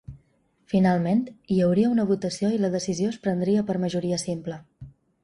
Finalment, 0.71 1.19
hi 1.55 1.59
hauria 1.65 1.91
una 1.95 2.05
votació 2.11 2.49
i 2.55 2.57
la 2.63 2.71
decisió 2.77 3.11
es 3.13 3.21
prendria 3.27 3.67
per 3.69 3.77
majoria 3.85 4.19
simple. 4.23 4.59